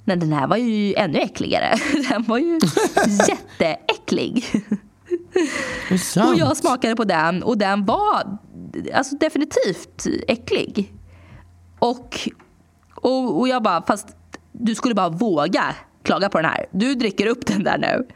[0.10, 1.76] men den här var ju ännu äckligare.
[2.10, 2.60] Den var ju
[3.28, 4.46] jätteäcklig.
[6.16, 8.38] Och jag smakade på den och den var
[8.94, 10.94] alltså definitivt äcklig.
[11.80, 12.20] Och,
[12.96, 14.08] och, och jag bara, fast
[14.52, 16.66] du skulle bara våga klaga på den här.
[16.72, 18.08] Du dricker upp den där nu.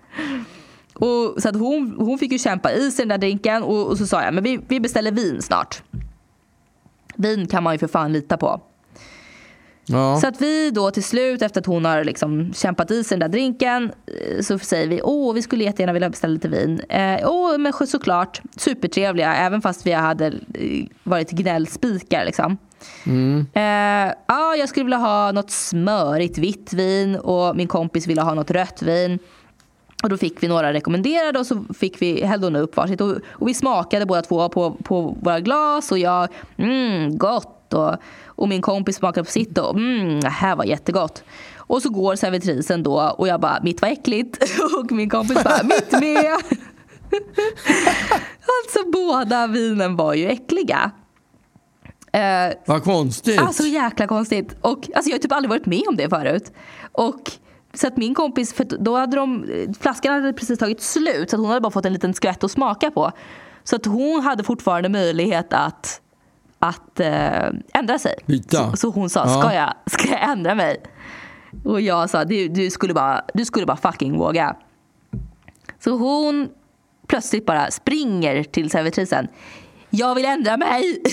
[0.94, 3.98] Och, så att hon, hon fick ju kämpa i sig den där drinken och, och
[3.98, 5.84] så sa jag men vi, vi beställer vin snart.
[7.16, 8.62] Vin kan man ju för fan lita på.
[9.86, 10.18] Ja.
[10.22, 13.32] Så att vi då till slut efter att hon har liksom kämpat i sig den
[13.32, 16.82] där drinken eh, så säger vi åh vi skulle jättegärna vilja beställa lite vin.
[16.90, 22.58] Eh, åh men såklart supertrevliga även fast vi hade eh, varit gnällspikar liksom.
[23.54, 28.34] Eh, ja, jag skulle vilja ha något smörigt vitt vin och min kompis ville ha
[28.34, 29.20] något rött vin.
[30.04, 33.02] Och då fick vi några rekommenderade och så fick vi, hällde hon upp varsitt.
[33.02, 37.74] Och, och vi smakade båda två på, på våra glas och jag, mm, gott.
[37.74, 37.96] Och,
[38.36, 41.24] och min kompis smakade på sitt och mm, det här var jättegott.
[41.58, 44.38] Och så går servitrisen då och jag bara, mitt var äckligt.
[44.80, 46.26] Och min kompis bara, mitt med.
[48.64, 50.92] alltså båda vinen var ju äckliga.
[52.14, 53.42] Eh, Vad konstigt.
[53.42, 54.56] Alltså jäkla konstigt.
[54.62, 56.52] Och, alltså, jag har typ aldrig varit med om det förut.
[56.92, 57.32] Och,
[57.74, 59.46] så att min kompis, för då hade de,
[59.80, 62.52] flaskan hade precis tagit slut så att hon hade bara fått en liten skvätt att
[62.52, 63.12] smaka på.
[63.64, 66.02] Så att hon hade fortfarande möjlighet att,
[66.64, 68.16] att äh, ändra sig.
[68.50, 70.84] Så, så hon sa, ska, jag, ska jag ändra mig?
[71.64, 74.56] Och jag sa, du, du, skulle bara, du skulle bara fucking våga.
[75.80, 76.50] Så hon
[77.08, 79.28] plötsligt bara springer till servitrisen.
[79.90, 81.04] Jag vill ändra mig!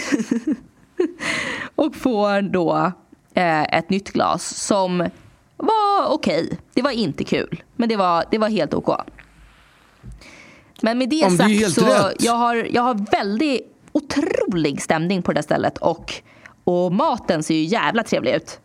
[1.74, 2.92] och får då
[3.34, 4.98] eh, ett nytt glas som
[5.56, 6.58] var okej.
[6.74, 8.90] Det var inte kul, men det var, det var helt OK.
[10.82, 12.16] Men med det det ju sagt helt så rätt.
[12.18, 16.12] jag har, jag har väldigt otrolig stämning på det där stället och,
[16.64, 18.60] och maten ser ju jävla trevlig ut.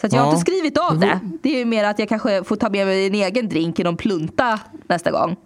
[0.00, 0.30] Så att jag har Ja.
[0.30, 1.20] inte skrivit av det.
[1.42, 3.84] Det är ju mer att jag kanske får ta med mig en egen drink i
[3.84, 5.36] någon plunta nästa gång.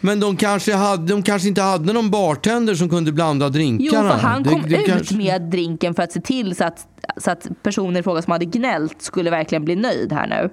[0.00, 4.10] Men de kanske, hade, de kanske inte hade någon bartender som kunde blanda Jo, drinkarna.
[4.10, 6.86] för han Det- kom det ut kanske- med drinken för att se till så att,
[7.16, 10.50] så att personen i fråga som hade gnällt skulle verkligen bli nöjd här nu.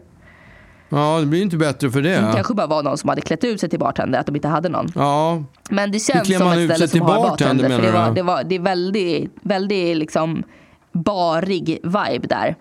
[0.89, 2.09] Ja, det blir inte bättre för det.
[2.09, 4.47] Det kanske bara var någon som hade klätt ut sig till bartender, att de inte
[4.47, 4.91] hade någon.
[4.95, 7.69] Ja, Men det känns som ett ställe som har bartender.
[7.69, 10.43] För det, var, det, var, det är väldigt, väldigt liksom
[10.91, 12.55] barig vibe där.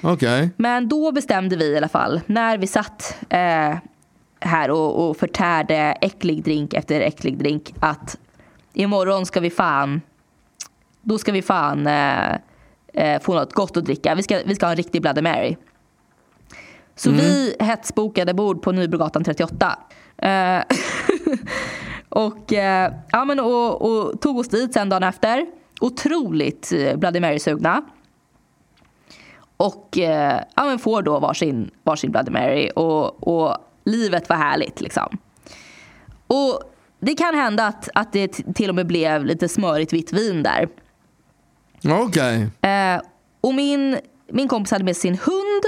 [0.00, 0.50] okej.
[0.56, 3.76] Men då bestämde vi i alla fall, när vi satt eh,
[4.40, 8.18] här och, och förtärde äcklig drink efter äcklig drink, att
[8.72, 10.00] imorgon ska vi fan,
[11.02, 12.34] då ska vi fan eh,
[12.94, 14.14] eh, få något gott att dricka.
[14.14, 15.56] Vi ska, vi ska ha en riktig Bloody Mary.
[16.96, 19.78] Så vi hetsbokade bord på Nybrogatan 38.
[20.16, 20.62] Eh,
[22.08, 25.46] och, eh, ja, men, och, och tog oss dit sen dagen efter.
[25.80, 27.82] Otroligt eh, Bloody Mary-sugna.
[29.56, 34.80] Och eh, ja, men får då varsin, varsin Bloody Mary och, och livet var härligt
[34.80, 35.18] liksom.
[36.26, 36.62] Och
[37.00, 40.68] det kan hända att, att det till och med blev lite smörigt vitt vin där.
[41.88, 42.48] Okej.
[42.60, 43.02] Eh,
[43.40, 45.64] och min, min kompis hade med sin hund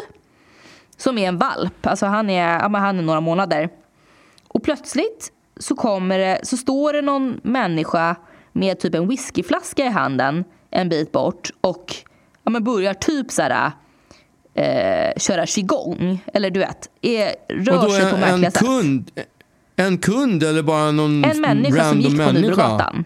[0.97, 1.87] som är en valp.
[1.87, 3.69] Alltså han är, ja, men han är några månader.
[4.49, 8.17] Och plötsligt så, kommer det, så står det någon människa
[8.53, 11.95] med typ en whiskyflaska i handen en bit bort och
[12.45, 13.71] ja, men börjar typ så här,
[14.55, 16.25] eh, köra qigong.
[16.35, 18.63] Eller du vet, är, rör Och då sig på märkliga en sätt.
[18.63, 19.11] kund?
[19.77, 22.33] En kund eller bara någon En människa som gick på?
[22.33, 23.05] Nybrogatan.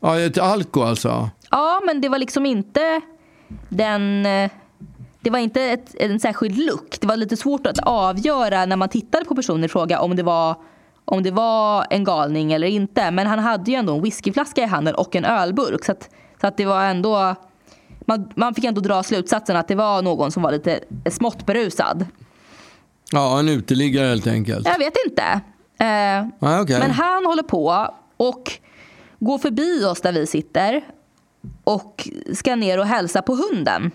[0.00, 1.30] Ja, ett alko alltså?
[1.50, 3.00] Ja, men det var liksom inte
[3.68, 4.26] den...
[5.22, 6.96] Det var inte ett, en särskild look.
[7.00, 10.22] Det var lite svårt att avgöra när man tittade på personen i fråga om det
[10.22, 10.56] var
[11.04, 13.10] om det var en galning eller inte.
[13.10, 15.84] Men han hade ju ändå en whiskyflaska i handen och en ölburk.
[15.84, 17.34] Så att, så att det var ändå...
[18.06, 20.80] Man, man fick ändå dra slutsatsen att det var någon som var lite
[21.10, 22.06] smått berusad.
[23.12, 24.66] Ja, en uteliggare helt enkelt.
[24.66, 25.40] Jag vet inte.
[25.78, 26.78] Eh, Ja, okej.
[26.78, 28.52] Men han håller på och
[29.18, 30.84] går förbi oss där vi sitter
[31.64, 33.90] och ska ner och hälsa på hunden.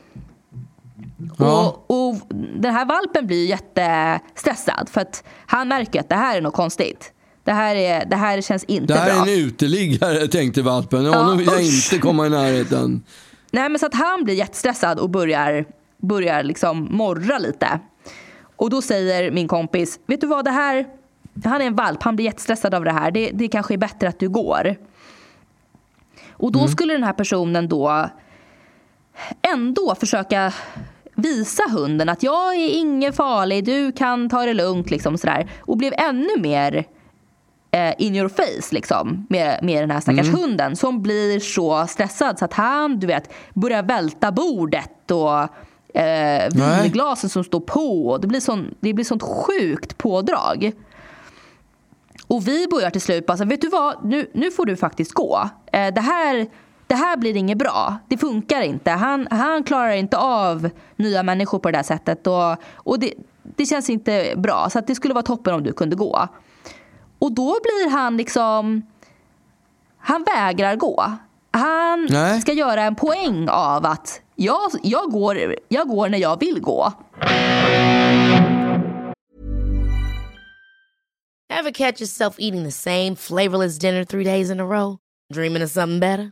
[1.38, 1.84] Ja.
[1.88, 2.16] Och, och
[2.56, 7.14] den här valpen blir jättestressad för att han märker att det här är något konstigt.
[7.44, 9.16] Det här, är, det här känns inte Det här bra.
[9.16, 11.06] är en uteliggare tänkte valpen.
[11.06, 13.04] Ja, Honom vill jag inte komma i närheten.
[13.52, 15.66] Nej, men så att han blir jättestressad och börjar,
[15.98, 17.80] börjar liksom morra lite.
[18.56, 20.86] Och då säger min kompis, vet du vad det här,
[21.44, 23.12] han är en valp, han blir jättestressad av det här.
[23.12, 24.76] Det, det kanske är bättre att du går.
[26.32, 28.10] Och då skulle den här personen då
[29.54, 30.54] ändå försöka
[31.18, 35.50] visa hunden att jag är ingen farlig, du kan ta det lugnt liksom sådär.
[35.60, 36.86] Och blev ännu mer
[37.72, 42.40] eh, in your face liksom, med, med den här stackars hunden som blir så stressad
[42.40, 45.40] så att han du vet, börjar välta bordet och
[46.00, 46.50] eh,
[46.84, 48.18] vinglasen som står på.
[48.22, 50.72] Det blir, sån, det blir sånt sjukt pådrag.
[52.28, 55.50] Och vi börjar till slut bara, vet du vad, nu, nu får du faktiskt gå.
[55.72, 56.48] Eh, det här,
[56.88, 57.98] det här blir inget bra.
[58.08, 58.92] Det funkar inte.
[58.92, 62.28] Han, han klarar inte av nya människor på det där sättet.
[62.28, 64.70] Och, och det, det känns inte bra.
[64.70, 66.28] Så att det skulle vara toppen om du kunde gå.
[67.20, 68.82] Och då blir han liksom...
[70.00, 71.12] Han vägrar gå.
[71.52, 72.42] Han Nej.
[72.42, 76.94] ska göra en poäng av att jag, jag, går, jag går när jag vill gå.
[81.50, 84.98] Ever catch yourself eating the same flavorless dinner three days in a row?
[85.34, 86.32] Dreaming of something better?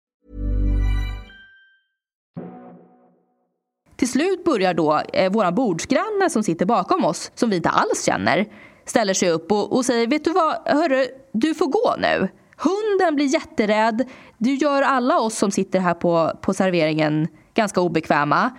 [4.01, 8.05] Till slut börjar då eh, våra bordsgranne som sitter bakom oss, som vi inte alls
[8.05, 8.45] känner,
[8.85, 12.29] ställer sig upp och, och säger Vet du vad, hörru, du får gå nu.
[12.57, 14.09] Hunden blir jätterädd.
[14.37, 18.51] Du gör alla oss som sitter här på, på serveringen ganska obekväma.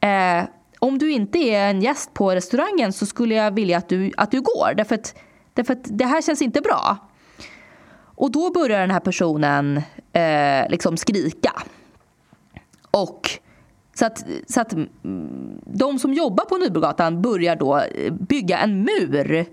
[0.00, 0.44] Eh,
[0.78, 4.30] om du inte är en gäst på restaurangen så skulle jag vilja att du, att
[4.30, 4.74] du går.
[4.74, 5.14] Därför att,
[5.54, 6.96] därför att det här känns inte bra.
[8.14, 9.82] Och då börjar den här personen
[10.12, 11.52] eh, liksom skrika.
[12.90, 13.40] Och
[13.94, 14.88] så att, så att mm,
[15.64, 19.46] de som jobbar på Nybrogatan börjar då eh, bygga en mur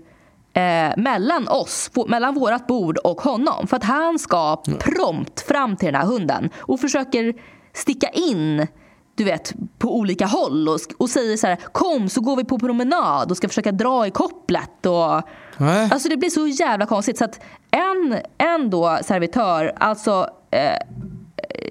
[0.52, 3.66] eh, mellan oss, mellan vårat bord och honom.
[3.66, 7.34] För att han ska prompt fram till den här hunden och försöker
[7.72, 8.66] sticka in
[9.14, 12.58] du vet, på olika håll och, och säger så här kom så går vi på
[12.58, 14.86] promenad och ska försöka dra i kopplet.
[14.86, 15.22] Och,
[15.56, 15.88] Nej.
[15.92, 17.18] Alltså det blir så jävla konstigt.
[17.18, 20.78] Så att en, en då servitör, alltså eh,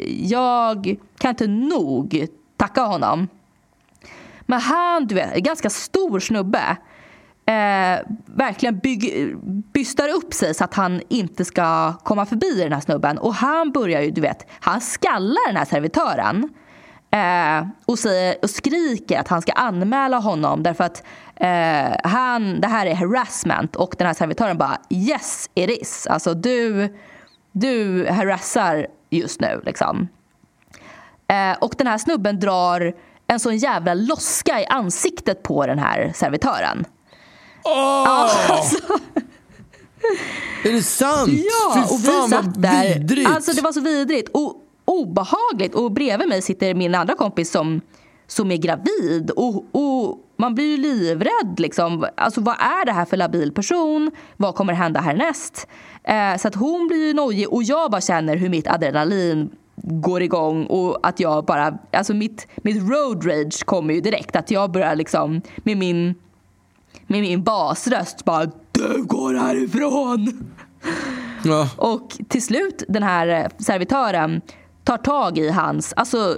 [0.08, 2.27] jag kan inte nog
[2.58, 3.28] tacka honom.
[4.41, 6.78] Men han, du vet, är ganska stor snubbe.
[7.46, 9.36] Eh, verkligen bygg,
[9.74, 13.17] bystar upp sig så att han inte ska komma förbi den här snubben.
[13.17, 16.50] Och han börjar ju, du vet, han skallar den här servitören.
[17.12, 21.04] Eh, och, säger, och skriker att han ska anmäla honom därför att
[21.36, 23.76] eh, han, det här är harassment.
[23.76, 26.08] Och den här servitören bara yes it is.
[26.08, 26.96] Alltså du,
[27.52, 30.08] du harassar just nu liksom.
[31.28, 32.94] Eh, och den här snubben drar
[33.28, 36.86] en sån jävla loska i ansiktet på den här servitören.
[37.63, 38.78] Ja, alltså,
[40.63, 41.30] Är det sant?
[41.30, 42.94] ja, Fy och vi satt där.
[43.00, 43.30] vidrigt.
[43.30, 45.76] Alltså det var så vidrigt och obehagligt.
[45.76, 47.82] Och bredvid mig sitter min andra kompis som,
[48.28, 49.32] som är gravid.
[49.36, 51.56] Och, och man blir ju livrädd.
[51.60, 52.08] Liksom.
[52.18, 54.12] Alltså, vad är det här för labil person?
[54.38, 55.68] Vad kommer hända härnäst?
[56.04, 59.50] Eh, så att hon blir ju nojig och jag bara känner hur mitt adrenalin
[59.84, 64.36] går igång och att jag bara, alltså mitt, mitt road rage kommer ju direkt.
[64.36, 66.16] Att jag börjar liksom med min,
[67.08, 70.52] med min basröst bara du går härifrån.
[71.44, 71.70] Ja.
[71.78, 74.42] Och till slut den här eh, servitören
[74.84, 76.38] tar tag i hans, alltså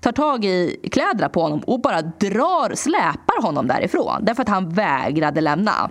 [0.00, 4.24] tar tag i kläderna på honom och bara drar, släpar honom därifrån.
[4.24, 5.90] Därför att han vägrade lämna.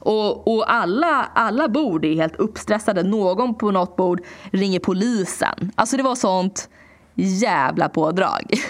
[0.00, 3.02] Och, och alla, alla bord är helt uppstressade.
[3.02, 5.72] Någon på något bord ringer polisen.
[5.74, 6.68] Alltså det var sånt
[7.14, 8.42] jävla pådrag.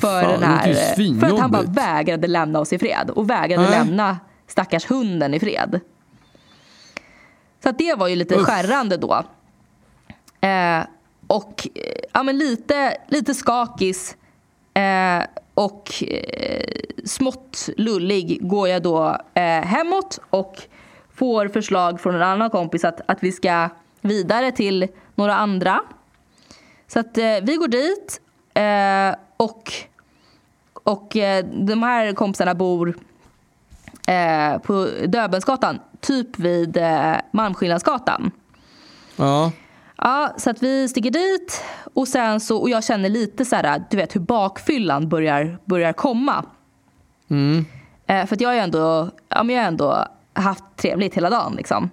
[0.00, 3.10] för, Fan, den här, för att han bara vägrade lämna oss i fred.
[3.10, 3.70] Och vägrade Nej.
[3.70, 5.80] lämna stackars hunden i fred.
[7.62, 8.46] Så det var ju lite Uff.
[8.46, 9.22] skärrande då.
[10.40, 10.82] Eh,
[11.26, 14.16] och eh, ja, men lite, lite skakis
[14.74, 15.22] eh,
[15.54, 16.64] och eh,
[17.04, 20.62] smått lullig går jag då eh, hemåt och
[21.14, 23.68] får förslag från en annan kompis att, att vi ska
[24.00, 25.80] vidare till några andra.
[26.86, 28.20] Så att eh, vi går dit
[28.54, 29.72] eh, och,
[30.72, 32.96] och eh, de här kompisarna bor
[34.08, 38.30] eh, på Döbelnsgatan, typ vid eh, Malmskillnadsgatan.
[39.16, 39.52] Ja.
[39.96, 41.64] Ja, så att vi sticker dit
[41.94, 45.92] och sen så, och jag känner lite så här, du vet hur bakfyllan börjar, börjar
[45.92, 46.44] komma.
[48.06, 51.30] Eh, för att jag har ju ändå, ja, men jag har ändå haft trevligt hela
[51.30, 51.90] dagen liksom.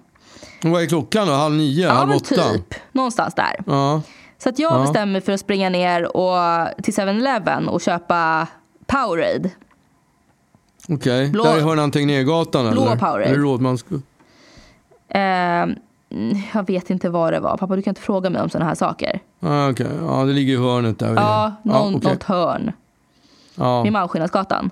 [0.62, 1.32] Vad är klockan då?
[1.32, 1.86] Halv nio?
[1.86, 2.34] Ja halv men åtta?
[2.52, 3.56] typ, någonstans där.
[3.66, 4.02] Ja.
[4.38, 4.80] Så att jag Ja.
[4.80, 8.46] bestämmer mig för att springa ner och, till 7-Eleven och köpa
[8.86, 9.50] Powerade.
[10.88, 12.72] Okej, Blå- där i hörnan Tegnérgatan eller?
[12.72, 13.24] Blå Powerade.
[13.24, 13.84] Eller Rådmans...
[15.08, 15.76] Eh, mm,
[16.54, 17.56] jag vet inte vad det var.
[17.56, 19.20] Pappa, du kan inte fråga mig om sådana här saker.
[19.40, 21.14] Ah, Okej, ja det ligger i hörnet där.
[21.14, 22.12] Ja, någon, okej.
[22.12, 22.72] något hörn.
[23.54, 23.82] ja.
[23.82, 24.70] Vid Malmskillnadsgatan.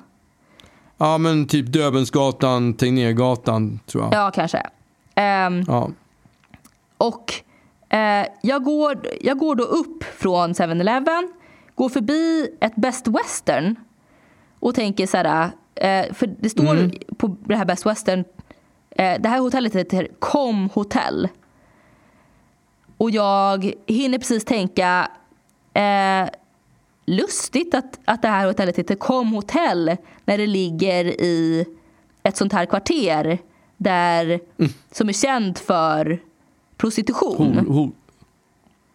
[0.99, 4.15] ja, men typ Döbelnsgatan, Tegnérgatan tror jag.
[4.15, 4.63] Ja, kanske.
[5.15, 5.91] Ehm, Ja.
[6.99, 7.35] Och
[7.89, 11.33] eh, jag, går, jag går då upp från 7-Eleven,
[11.75, 13.77] går förbi ett Best Western
[14.61, 18.25] och tänker så här, eh, för det står på det här Best Western,
[19.01, 21.29] det här hotellet heter Com Hotel.
[22.97, 25.11] Och jag hinner precis tänka,
[25.75, 26.29] eh,
[27.07, 31.67] lustigt att, att det här hotellet heter Com Hotel när det ligger i
[32.23, 33.39] ett sånt här kvarter
[33.77, 34.41] där,
[34.93, 36.21] som är känt för
[36.77, 37.67] prostitution.
[37.69, 37.91] Hor.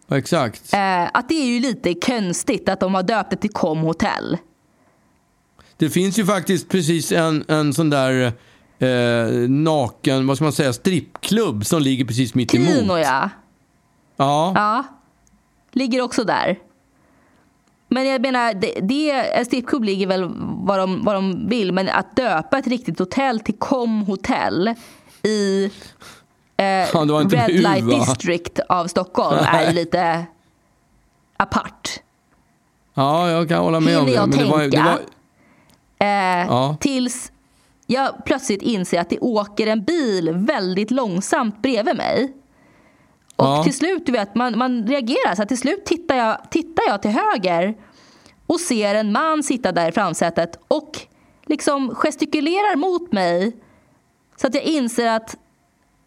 [0.06, 0.72] Ja, Exakt.
[0.72, 4.38] Eh, att det är ju lite konstigt att de har döpt det till Com Hotel.
[5.76, 8.32] Det finns ju faktiskt precis en, en sån där
[8.78, 12.68] eh, naken, vad ska man säga, strippklubb som ligger precis mitt emot.
[12.68, 13.30] Kino ja.
[14.16, 14.52] Ja.
[14.54, 14.84] ja.
[15.72, 16.58] Ligger också där.
[17.88, 21.72] Men jag menar, det, det, en strippklubb ligger väl vad de, vad de vill.
[21.72, 24.74] Men att döpa ett riktigt hotell till Com Hotel
[25.22, 25.64] i
[26.56, 26.86] eh, Ja,
[27.30, 27.98] Red U, Light va?
[27.98, 30.26] District av Stockholm är ju lite
[31.36, 31.90] apart.
[32.94, 34.36] ja, jag kan hålla med om Hinner det.
[34.36, 34.84] jag det var, det tänka?
[34.84, 35.00] var,
[35.98, 36.76] Eh, Ja.
[36.80, 37.32] Tills
[37.86, 42.32] jag plötsligt inser att det åker en bil väldigt långsamt bredvid mig.
[43.36, 43.62] Och Ja.
[43.64, 45.34] till slut, du vet, man, man reagerar.
[45.34, 47.74] Så till slut tittar jag, tittar jag till höger
[48.46, 51.00] och ser en man sitta där i framsätet och
[51.46, 53.56] liksom gestikulerar mot mig.
[54.36, 55.36] Så att jag inser att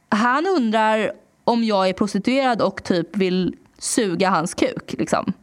[0.09, 1.11] han undrar
[1.43, 4.95] om jag är prostituerad och typ vill suga hans kuk.
[4.97, 5.33] Liksom.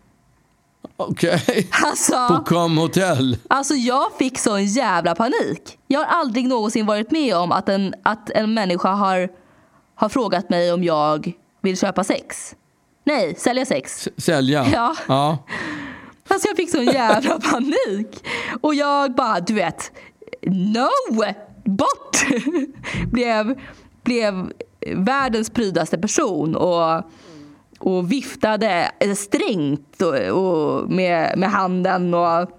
[0.96, 1.68] Okej.
[1.84, 3.38] Alltså, På Com Hotel.
[3.48, 5.78] Alltså jag fick sån jävla panik.
[5.86, 9.28] Jag har aldrig någonsin varit med om att en, att en människa har,
[9.94, 11.32] har frågat mig om jag
[11.62, 12.54] vill köpa sex.
[13.04, 14.06] Nej, sälja sex.
[14.06, 14.66] S- Sälja.
[14.72, 14.94] Ja.
[15.08, 15.38] ja.
[16.28, 18.24] Alltså jag fick sån jävla panik.
[18.60, 19.92] Och jag bara, du vet,
[20.46, 20.88] no!
[21.64, 22.26] Bort!
[23.12, 23.60] blev,
[24.04, 24.52] blev
[24.96, 27.02] världens prydaste person och,
[27.78, 32.50] och viftade strängt och, och med, med handen och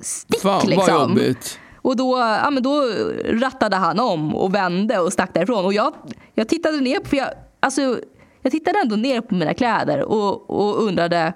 [0.00, 1.10] stick Fan vad liksom.
[1.10, 1.58] jobbigt.
[1.76, 2.84] Och då, ja, men då
[3.24, 5.64] rattade han om och vände och stack därifrån.
[5.64, 5.94] Och jag,
[6.34, 7.28] jag tittade ner på, för jag,
[7.60, 8.00] alltså,
[8.42, 11.32] jag tittade ändå ner på mina kläder och, och undrade.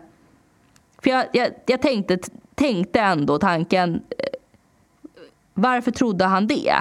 [1.03, 2.19] För jag, jag, jag tänkte,
[2.55, 3.95] tänkte ändå tanken.
[4.19, 4.25] eh,
[5.55, 6.75] Varför trodde han det?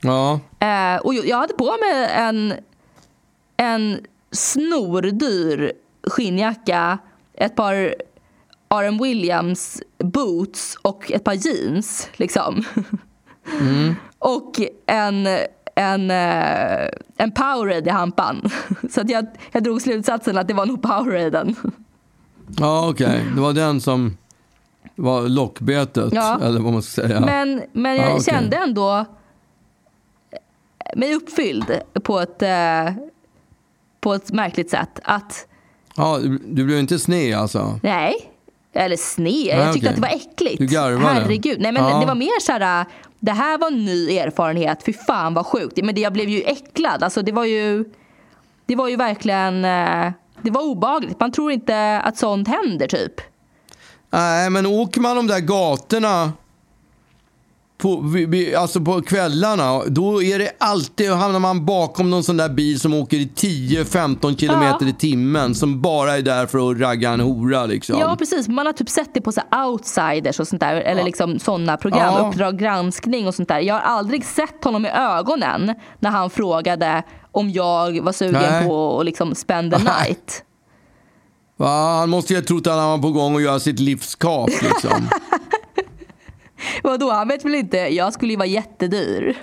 [0.00, 0.40] Ja.
[0.58, 2.54] Eh, och jag jag hade på mig en,
[3.56, 5.72] en snordyr
[6.06, 6.98] skinnjacka,
[7.34, 7.74] ett par
[8.74, 8.98] R.M.
[9.02, 12.08] Williams boots och ett par jeans.
[12.16, 12.64] Liksom.
[14.18, 15.26] och en,
[15.74, 18.50] en, eh, en Powerade i hampan.
[18.90, 21.56] Så att jag, jag drog slutsatsen att det var nog Poweraden.
[22.58, 23.24] Ja, okej.
[23.34, 24.16] Det var den som
[24.94, 26.12] var lockbetet.
[26.12, 26.40] Ja.
[26.42, 27.20] Eller vad man ska säga.
[27.20, 28.24] Men, men jag Ja, okej.
[28.24, 29.04] kände ändå
[30.96, 32.94] mig uppfylld på ett, eh,
[34.00, 35.00] på ett märkligt sätt.
[35.04, 35.46] Att
[35.96, 37.78] Ja, du blev inte sned alltså?
[37.82, 38.14] nej,
[38.72, 39.58] eller sned.
[39.58, 39.88] jag tyckte okej.
[39.88, 40.58] att det var äckligt.
[40.58, 41.04] Du garvade.
[41.14, 41.60] Herregud.
[41.60, 42.00] Nej, men Ja.
[42.00, 42.84] Det var mer så här,
[43.20, 44.82] det här var en ny erfarenhet.
[44.86, 45.76] Fy fan vad sjukt.
[45.82, 47.02] Men det, jag blev ju äcklad.
[47.02, 47.84] Alltså, det var ju,
[48.66, 51.20] det var ju verkligen, eh, det var obagligt.
[51.20, 53.12] Man tror inte att sånt händer typ.
[54.10, 56.32] Nej, men åker man de där gatorna
[57.80, 58.04] på,
[58.58, 62.94] alltså på kvällarna, då är det alltid, hamnar man bakom någon sån där bil som
[62.94, 64.88] åker i 10-15 kilometer Ja.
[64.88, 67.98] i timmen som bara är där för att ragga en hora liksom.
[67.98, 68.48] Ja, precis.
[68.48, 70.74] Man har typ sett det på så outsiders och sånt där.
[70.74, 72.28] Eller liksom sådana program, Ja.
[72.28, 73.60] Uppdrag granskning och sånt där.
[73.60, 77.02] Jag har aldrig sett honom i ögonen när han frågade
[77.32, 78.66] om jag var sugen Nej.
[78.68, 80.44] på att liksom spend the night.
[81.56, 81.98] Va?
[81.98, 85.08] Han måste ju ha trott att han var på gång att göra sitt livskap liksom.
[86.82, 87.76] Vadå, han vet väl inte?
[87.76, 89.36] Jag skulle ju vara jättedyr.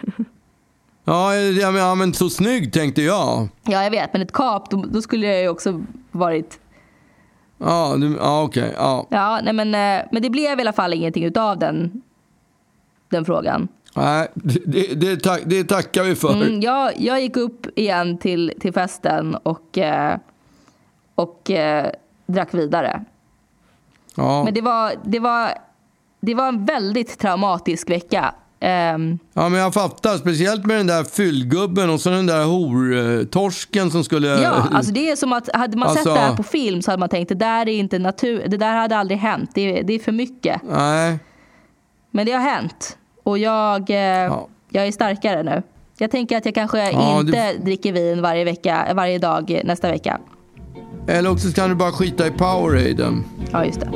[1.03, 3.47] ja, ja, men, ja, men så snygg tänkte jag.
[3.63, 4.13] Ja, jag vet.
[4.13, 6.59] Men ett kap, då, då skulle jag ju också varit...
[7.57, 8.73] Ja, du, ja okej.
[8.77, 9.07] ja.
[9.09, 12.01] Ja, nej men, eh, men det blev i alla fall ingenting utav den,
[13.09, 13.67] den frågan.
[13.95, 16.33] Nej, det, det, tack, det tackar vi för.
[16.33, 20.17] Mm, jag, jag gick upp igen till, till festen och, eh,
[21.15, 21.91] och eh,
[22.25, 23.05] drack vidare.
[24.15, 24.43] Ja.
[24.43, 25.51] Men det var, det, var,
[26.27, 28.33] det var en väldigt traumatisk vecka.
[28.59, 30.17] Ehm, Ja, men jag fattar.
[30.17, 34.27] Speciellt med den där fyllgubben och så den där hortorsken som skulle...
[34.27, 36.91] ja, alltså det är som att hade man sett Alltså- det här på film så
[36.91, 39.83] hade man tänkt det där är inte natur, det där hade aldrig hänt, det är,
[39.83, 40.61] det är för mycket.
[40.69, 41.19] Nej.
[42.11, 44.33] Men det har hänt och jag, eh,
[44.69, 45.63] jag är starkare nu.
[45.97, 49.91] Jag tänker att jag kanske Ja, inte dricker vin varje, vecka, varje dag eh, nästa
[49.91, 50.19] vecka.
[51.07, 53.23] Eller också kan du bara skita i Poweraden.
[53.51, 53.89] Ja, just det.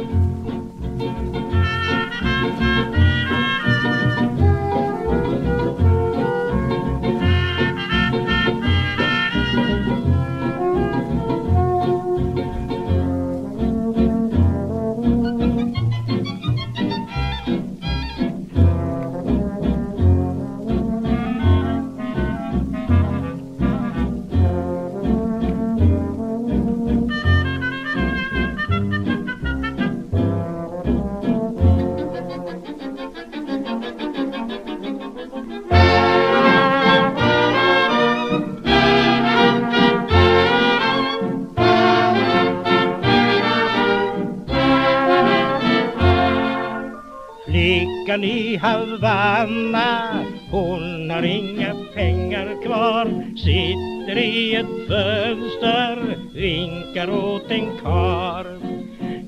[49.02, 58.46] Havanna, hon har inga pengar kvar Sitter i ett fönster, vinkar åt en kar.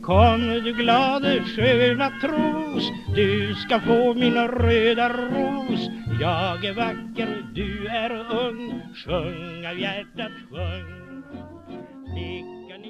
[0.01, 5.89] Kom du glade sköna tros, du ska få min röda ros.
[6.21, 8.11] Jag är vacker, du är
[8.47, 11.23] ung, sjung av hjärtat sjung.
[12.13, 12.83] Flickan